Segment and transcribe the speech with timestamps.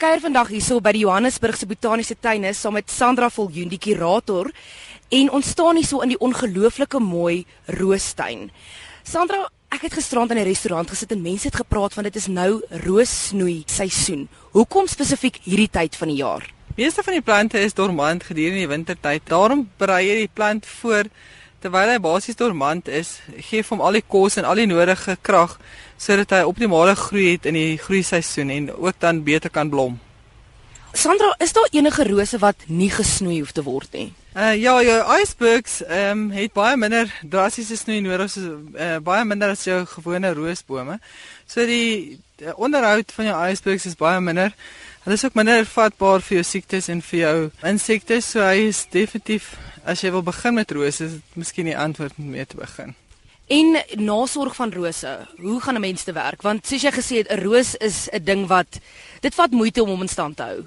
[0.00, 4.48] kuier vandag hierso by die Johannesburgse Botaniese Tuine saam met Sandra Voljoen, die kurator,
[5.12, 7.42] en ons staan hierso in die ongelooflike mooi
[7.76, 8.46] roostuin.
[9.04, 12.28] Sandra, ek het gisterand in 'n restaurant gesit en mense het gepraat van dit is
[12.28, 14.28] nou roossnoei seisoen.
[14.52, 16.48] Hoekom spesifiek hierdie tyd van die jaar?
[16.76, 19.22] Meeste van die plante is dormant gedurende die wintertyd.
[19.28, 21.04] Daarom berei jy die plant voor
[21.60, 23.18] terwyl hy basies dormant is,
[23.48, 25.58] gee hom al die kos en al die nodige krag
[26.00, 29.98] sodat hy optimale groei het in die groeiseisoen en ook dan beter kan blom.
[30.92, 34.08] Sandra, is daar enige rose wat nie gesnoei hoef te word nie?
[34.34, 39.24] Uh ja, jou icebergs ehm um, het baie minder drastiese snoei nodig, so uh, baie
[39.24, 40.98] minder as jou gewone roosbome.
[41.46, 44.54] So die, die onderhoud van jou icebergs is baie minder.
[45.00, 47.36] Hulle is ook minder vatbaar vir jou siektes en vir jou
[47.70, 49.54] insekte, so hy is definitief
[49.88, 52.92] as jy wil begin met rose, is dit miskien die antwoord om mee te begin.
[53.50, 56.42] En nasorg van rose, hoe gaan 'n mens te werk?
[56.42, 58.78] Want soos jy gesê het, 'n roos is 'n ding wat
[59.20, 60.64] dit vat moeite om hom in stand te hou.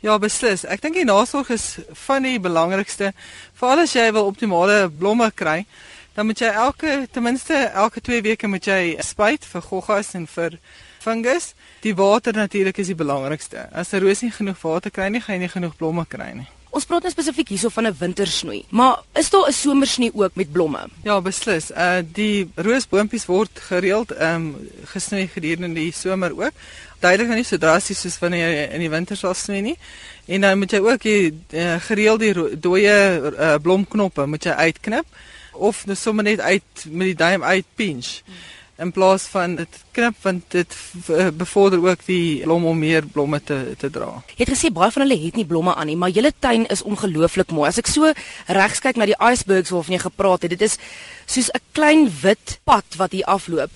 [0.00, 0.64] Ja, beslis.
[0.64, 3.12] Ek dink die nasorg is van die belangrikste.
[3.54, 5.66] Veral as jy wil optimale blomme kry,
[6.14, 10.26] dan moet jy elke ten minste elke 2 weke moet jy spuit vir goggas en
[10.26, 10.58] vir
[11.04, 11.52] fungus.
[11.84, 13.68] Die water natuurlik is die belangrikste.
[13.72, 16.48] As 'n roos nie genoeg water kry nie, gaan jy nie genoeg blomme kry nie.
[16.74, 20.52] Ons praat nou spesifiek hierso van 'n wintersnoei, maar is daar 'n somersnoei ook met
[20.52, 20.88] blomme?
[21.04, 21.70] Ja, beslis.
[21.70, 26.52] Uh die roosboontjies word gereeld ehm um, gesnoei gedurende die somer ook.
[26.98, 29.78] Duidelik nou nie so drasties soos wanneer jy in die winter sal snoei nie.
[30.26, 35.06] En dan moet jy ook die uh, gereeld die dooie uh, blomknoppe moet jy uitknip
[35.52, 38.22] of net sommer net uit met die duim uit pinch.
[38.24, 38.34] Hmm
[38.82, 40.76] in plaas van dit knip want dit
[41.14, 44.08] eh, bevorder ook die blom om meer blomme te te dra.
[44.34, 46.82] Jy het gesê baie van hulle het nie blomme aan nie, maar julle tuin is
[46.82, 47.68] ongelooflik mooi.
[47.68, 48.10] As ek so
[48.46, 50.78] regs kyk na die icebergs waarvan jy gepraat het, dit is
[51.26, 53.70] soos 'n klein wit pad wat hier afloop.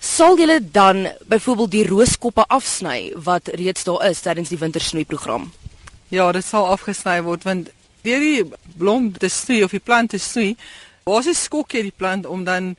[0.00, 5.52] Sal julle dan byvoorbeeld die rooskoppe afsny wat reeds daar is tydens die wintersnoei program?
[6.08, 7.70] Ja, dit sal afgesny word want
[8.02, 8.44] deur die
[8.76, 10.56] blom te snoei of die plant te snoei,
[11.04, 12.76] waar is skok jy die plant om dan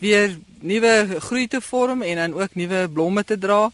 [0.00, 3.70] weer nuwe groei te vorm en dan ook nuwe blomme te dra.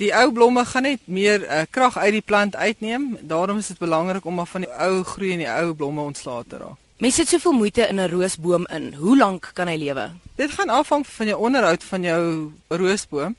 [0.00, 3.18] Die ou blomme gaan net meer uh, krag uit die plant uitneem.
[3.20, 6.44] Daarom is dit belangrik om maar van die ou groei en die ou blomme ontslae
[6.48, 6.78] te raak.
[7.02, 8.94] Mense sit soveel moeite in 'n roosboom in.
[8.94, 10.10] Hoe lank kan hy lewe?
[10.36, 13.36] Dit gaan afhang van jou onderhoud van jou roosboom.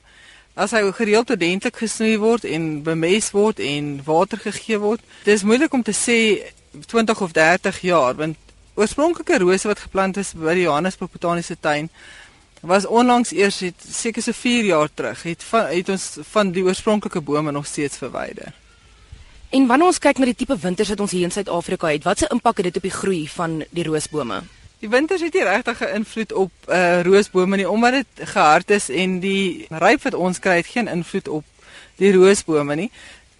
[0.54, 5.72] As hy gereeld ordentlik gesnoei word en bemest word en water gegee word, dis moeilik
[5.72, 6.18] om te sê
[6.86, 8.36] 20 of 30 jaar want
[8.74, 11.90] oorspronklike rose wat geplant is by die Johannesburg Botaniese Tuin
[12.64, 16.64] was onlangs eers het seker so 4 jaar terug het van het ons van die
[16.64, 18.52] oorspronklike bome nog steeds verwyder.
[19.50, 22.18] En wanneer ons kyk na die tipe winters wat ons hier in Suid-Afrika het, wat
[22.18, 24.40] se impak het dit op die groei van die roosbome?
[24.80, 28.88] Die winters het nie regtig 'n invloed op uh roosbome nie omdat dit gehard is
[28.88, 31.44] en die ryp wat ons kry het geen invloed op
[31.96, 32.90] die roosbome nie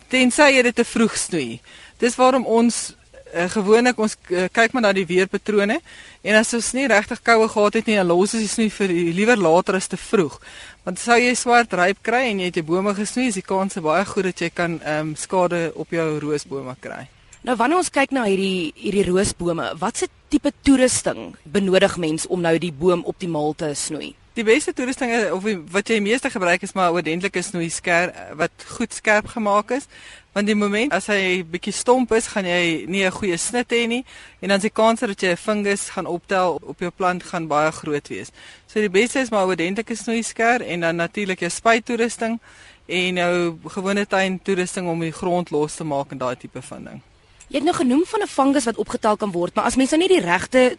[0.09, 1.61] tensy jy dit te vroeg snoei.
[1.99, 2.95] Dis waarom ons
[3.35, 5.81] uh, gewoonlik ons uh, kyk maar na die weerpatrone
[6.23, 8.95] en as ons nie regtig koue gehad het nie, dan los ons dit nie vir
[9.19, 10.39] liewer later as te vroeg.
[10.87, 13.79] Want sou jy swart ryp kry en jy het jou bome gesnoei, is die kans
[13.83, 17.05] baie goed dat jy kan ehm um, skade op jou roosbome kry.
[17.45, 22.57] Nou wanneer ons kyk na hierdie hierdie roosbome, watse tipe toerusting benodig mens om nou
[22.59, 24.15] die boom optimaal te snoei?
[24.35, 28.51] Die beste toerusting of wat jy meeste gebruik is maar 'n oordentlike snoei skerp wat
[28.67, 29.87] goed skerp gemaak is.
[30.33, 33.87] Want die oomblik as hy bietjie stomp is, gaan jy nie 'n goeie snit hê
[33.87, 34.05] nie
[34.43, 37.71] en dan se kans dat jy 'n fungus gaan optel op jou plant gaan baie
[37.71, 38.33] groot wees.
[38.67, 42.41] So die beste is maar 'n oordentlike snoei skerp en dan natuurlik jou spuit toerusting
[42.87, 46.85] en jou gewone tuin toerusting om die grond los te maak en daai tipe van
[46.85, 47.03] ding.
[47.47, 50.01] Jy het nou genoem van 'n fungus wat opgetel kan word, maar as mens nou
[50.01, 50.77] nie die regte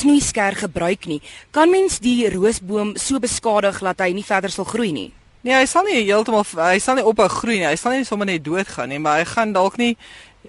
[0.00, 1.20] snoeisker gebruik nie,
[1.54, 5.10] kan mens die roosboom so beskadig dat hy nie verder sal groei nie.
[5.40, 7.68] Nee, hy sal nie heeltemal hy sal nie ophou groei nie.
[7.70, 9.94] Hy sal nie sommer net doodgaan nie, maar hy gaan dalk nie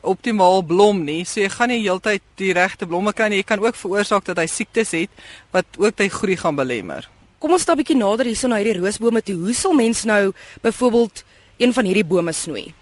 [0.03, 1.21] optimaal blom nie.
[1.23, 3.39] So jy gaan nie heeltyd die regte blomme kry nie.
[3.39, 5.23] Jy kan ook veroorsaak dat hy siektes het
[5.55, 7.07] wat ook sy groei gaan belemmer.
[7.39, 9.35] Kom ons stap 'n bietjie nader hierso na hierdie roosbome toe.
[9.35, 11.23] Hoe sal mens nou byvoorbeeld
[11.57, 12.73] een van hierdie bome snoei?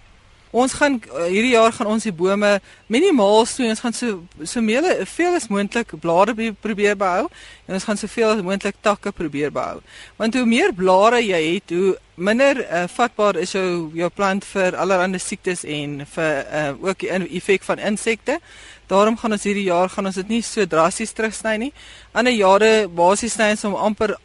[0.50, 2.56] Ons gaan uh, hierdie jaar gaan ons die bome
[2.90, 3.70] minimaal snoei.
[3.70, 7.28] Ons gaan so so meele veel as moontlik blare probeer behou
[7.68, 9.78] en ons gaan soveel as moontlik takke probeer behou.
[10.18, 14.74] Want hoe meer blare jy het, hoe minder uh, vatbaar is jou jou plant vir
[14.76, 18.40] allerlei siektes en vir uh, ook die effek van insekte.
[18.90, 21.70] Daarom gaan ons hierdie jaar gaan ons dit nie so drasties terugsny nie.
[22.12, 24.16] Ander jare basies sny ons om amper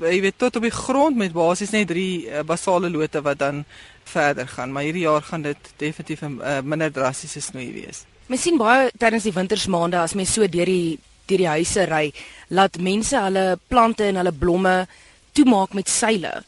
[0.00, 3.64] jy weet tot op die grond met basies net drie uh, basale lote wat dan
[4.04, 8.04] verder gaan, maar hierdie jaar gaan dit definitief 'n uh, minder drastiese snoei wees.
[8.26, 12.12] Mens sien baie tydens die wintersmaande as mens so deur die deur die huise ry,
[12.48, 14.86] laat mense hulle plante en hulle blomme
[15.32, 16.42] toemaak met seile.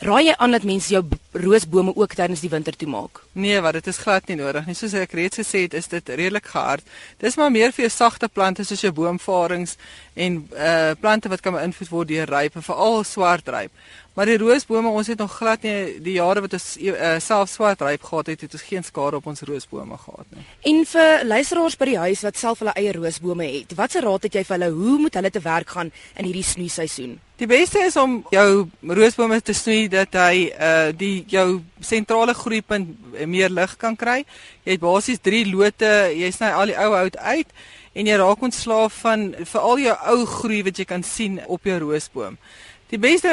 [0.00, 1.02] Raai jy aan dat mense jou
[1.36, 3.18] roosbome ook tydens die winter toemaak?
[3.36, 4.74] Nee, wat dit is glad nie nodig nie.
[4.78, 6.86] Soos ek reeds gesê het, is dit redelik gehard.
[7.20, 9.76] Dis maar meer vir jou sagte plante soos jou boomvarings
[10.16, 13.76] en uh plante wat kan beïnvloed word deur ryp en veral swart ryp.
[14.16, 17.84] Maar die roosbome, ons het nog glad nie die jare wat ons uh, self swart
[17.84, 20.48] ryp gehad het, het ons geen skade op ons roosbome gehad nie.
[20.72, 24.40] En vir luisteraars by die huis wat self hulle eie roosbome het, watse raad het
[24.40, 27.20] jy vir hulle hoe moet hulle te werk gaan in hierdie snoeiseisoen?
[27.40, 32.90] Die beste is om jou roosbome te snoei dat hy uh die jou sentrale groeipunt
[33.24, 34.26] meer lig kan kry.
[34.66, 37.54] Jy het basies 3 lote, jy sny al die ou hout uit
[37.96, 41.78] en jy raak ontslaaf van veral jou ou groei wat jy kan sien op jou
[41.80, 42.36] roosboom.
[42.92, 43.32] Die beste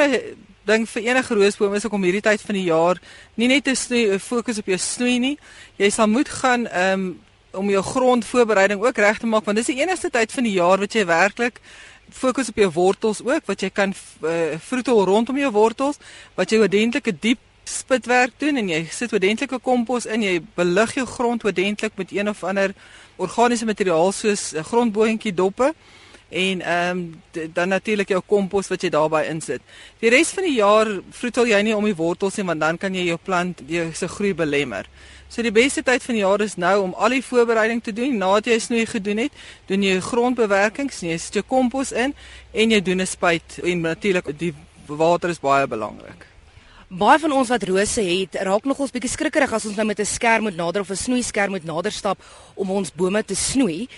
[0.64, 3.02] ding vir enige roosboom is om hierdie tyd van die jaar
[3.36, 5.34] nie net te snoei, fokus op jou snoei nie.
[5.76, 7.10] Jy sal moet gaan um
[7.58, 10.80] om jou grondvoorbereiding ook reg te maak want dis die enigste tyd van die jaar
[10.80, 11.60] wat jy werklik
[12.10, 15.98] fokus op jou wortels ook wat jy kan uh, vroetel rondom jou wortels
[16.34, 17.38] wat jy ordentlike diep
[17.68, 22.28] spitwerk doen en jy sit ordentlike kompos in jy belig jou grond ordentlik met een
[22.28, 22.74] of ander
[23.16, 25.74] organiese materiaal soos 'n grondboontjie doppe
[26.28, 29.62] en ehm um, dan natuurlik jou kompos wat jy daarbey insit.
[30.00, 32.94] Die res van die jaar vroetel jy nie om die wortels nie want dan kan
[32.94, 34.86] jy jou plant jou se groei belemmer.
[35.28, 38.16] So die beste tyd van die jaar is nou om al die voorbereiding te doen.
[38.16, 39.32] Nadat jy snoei gedoen het,
[39.68, 42.14] doen jy grondbewerking, jy jou kompos in
[42.52, 44.54] en jy doen 'n spuit en natuurlik die
[44.86, 46.26] water is baie belangrik.
[46.88, 50.00] Baie van ons wat rose het, raak nog ons bietjie skrikkerig as ons nou met
[50.00, 52.18] 'n skerm moet nader of 'n snoeiskerm moet nader stap
[52.54, 53.88] om ons bome te snoei.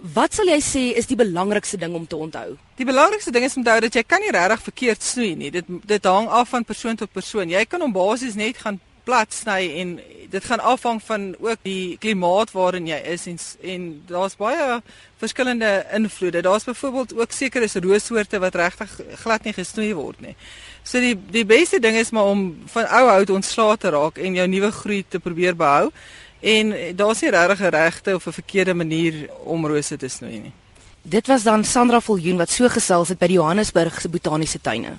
[0.00, 2.56] Wat sal jy sê is die belangrikste ding om te onthou?
[2.76, 5.50] Die belangrikste ding is om te onthou dat jy kan nie regtig verkeerd snoei nie.
[5.54, 7.48] Dit dit hang af van persoon tot persoon.
[7.48, 9.96] Jy kan hom basies net gaan plat sny en
[10.30, 14.80] dit gaan afhang van ook die klimaat waarin jy is en en daar's baie
[15.20, 16.42] verskillende invloede.
[16.42, 20.36] Daar's byvoorbeeld ook sekere roossoorte wat regtig glad nie gesnoei word nie.
[20.82, 24.34] So die die beste ding is maar om van ou hout ontslae te raak en
[24.34, 25.90] jou nuwe groei te probeer behou.
[26.44, 30.52] En daar's nie regtig 'n regte of 'n verkeerde manier om rose te snoei nie.
[31.02, 34.96] Dit was dan Sandra Viljoen wat so gesels het by die Johannesburg se botaniese tuine.